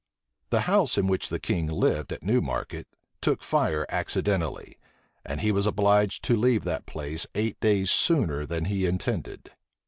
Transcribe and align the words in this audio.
The 0.49 0.61
house 0.61 0.97
in 0.97 1.05
which 1.05 1.29
the 1.29 1.39
king 1.39 1.67
lived 1.67 2.11
at 2.11 2.23
Newmarket, 2.23 2.87
took 3.21 3.43
fire 3.43 3.85
accidentally; 3.87 4.79
and 5.23 5.41
he 5.41 5.51
was 5.51 5.67
obliged 5.67 6.23
to 6.23 6.35
leave 6.35 6.63
that 6.63 6.87
place 6.87 7.27
eight 7.35 7.59
days 7.59 7.91
sooner 7.91 8.47
than 8.47 8.65
he 8.65 8.87
intended. 8.87 9.51